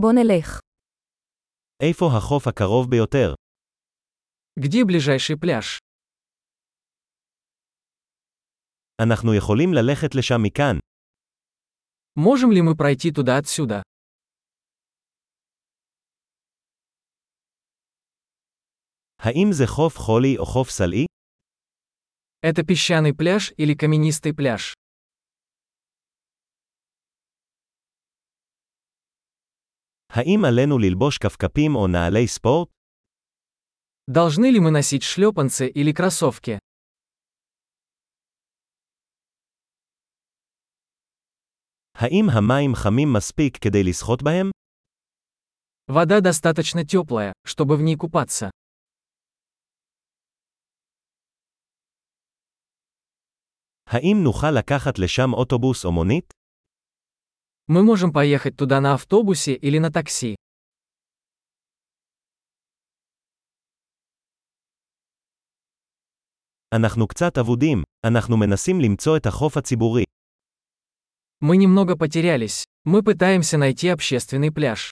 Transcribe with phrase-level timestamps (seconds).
[0.00, 0.60] בוא נלך.
[1.82, 3.34] איפה החוף הקרוב ביותר?
[4.60, 5.78] Где ближайший пляж?
[9.02, 10.78] אנחנו יכולים ללכת לשם מכאן.
[12.18, 13.82] Можем ли мы пройти туда отсюда?
[19.18, 21.06] האם זה חוף חולי או חוף סלעי?
[22.46, 24.74] Это песчаный пляж или каменистый пляж?
[30.15, 32.69] האם עלינו ללבוש כפכפים או נעלי ספורט?
[34.11, 36.57] Должны ли мы носить шлепанцы или кроссовки?
[41.95, 44.51] האם המים חמים מספיק כדי לשחות בהם?
[45.87, 48.49] Вода достаточно теплая, чтобы в ней купаться.
[53.89, 56.34] האם נוכל לקחת לשם אוטובוס או מונית?
[57.67, 60.35] Мы можем поехать туда на автобусе или на такси.
[66.75, 70.03] אנחנו קצת אבודים, אנחנו מנסים למצוא את החוף הציבורי.
[71.41, 72.63] Мы немного потерялись.
[72.85, 74.91] Мы пытаемся найти общественный пляж.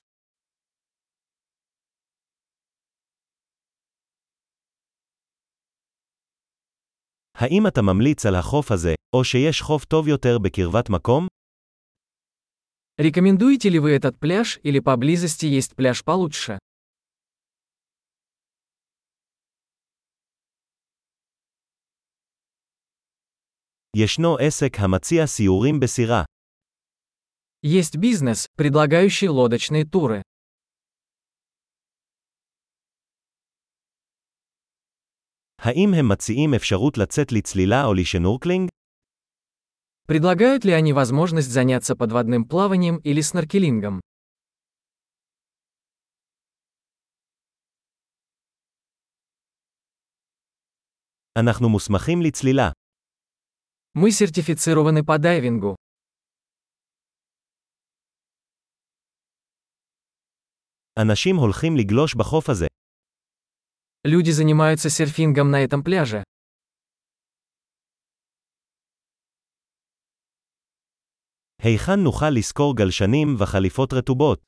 [7.37, 11.27] האם אתה ממליץ על החוף הזה, או שיש חוף טוב יותר בקרבת מקום?
[12.99, 16.59] Рекомендуете ли вы этот пляж или поблизости есть пляж получше?
[23.95, 26.23] ישנו עסק המציע סיורים בסירה.
[27.63, 30.21] Есть бизнес, предлагающий лодочные туры.
[35.61, 38.69] האם הם מציעים אפשרות לצאת לצלילה או לשנורקלינג?
[40.07, 44.01] Предлагают ли они возможность заняться подводным плаванием или сноркелингом?
[51.37, 52.71] אנחנו מוסמכים לצלילה.
[53.95, 55.75] Мы сертифицированы по дайвингу.
[60.97, 62.67] אנשים הולכים לגלוש בחוף הזה.
[64.05, 66.23] Люди занимаются серфингом на этом пляже.
[71.63, 74.39] היכן נוכל לשכור גלשנים וחליפות רטובות?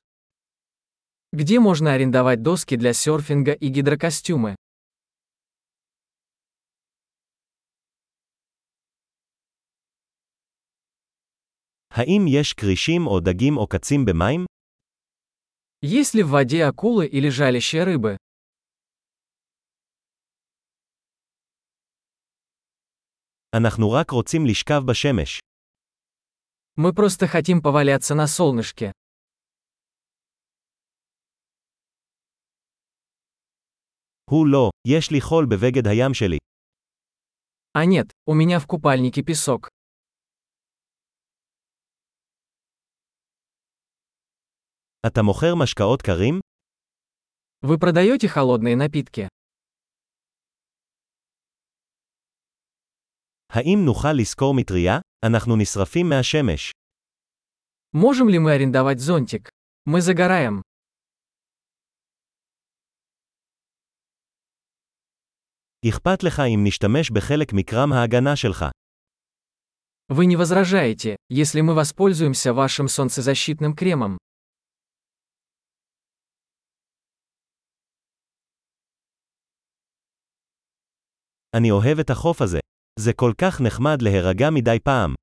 [1.35, 4.55] Где можно арендовать доски для серфинга и гидрокостюмы?
[11.93, 14.45] האם יש כרישים או דגים עוקצים במים?
[15.83, 18.17] Есть ли в воде акулы или жалящие рыбы?
[23.55, 25.39] אנחנו רק רוצים לשכב בשמש.
[26.75, 28.91] Мы просто хотим поваляться на солнышке.
[34.31, 36.37] הוא לא, יש לי חול בבגד הים שלי.
[37.73, 39.67] А нет, у меня в купальнике песок.
[45.07, 46.39] אתה מוכר משקאות קרים?
[47.63, 49.27] Вы продаете холодные напитки?
[53.49, 54.99] האם נוכל לשכור מטריה?
[55.25, 56.71] אנחנו נשרפים מהשמש.
[57.93, 59.49] Можем ли мы арендовать зонтик?
[59.85, 60.61] Мы загораем.
[65.89, 68.65] אכפת לך אם נשתמש בחלק מקרם ההגנה שלך.
[70.09, 74.17] Вы не возражаете, если мы воспользуемся вашим солнцезащитным кремом.
[81.55, 82.59] אני אוהב את החוף הזה.
[82.99, 85.15] זה כל כך נחמד להירגע מדי פעם.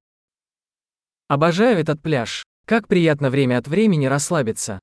[1.32, 2.42] Обожаю этот пляж.
[2.66, 4.78] Как приятно время от времени расслабиться.